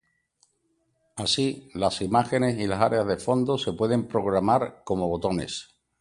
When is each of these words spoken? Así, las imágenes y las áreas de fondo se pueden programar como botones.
Así, 1.15 1.69
las 1.75 2.01
imágenes 2.01 2.57
y 2.57 2.65
las 2.65 2.81
áreas 2.81 3.05
de 3.05 3.17
fondo 3.17 3.59
se 3.59 3.73
pueden 3.73 4.07
programar 4.07 4.81
como 4.83 5.07
botones. 5.07 5.75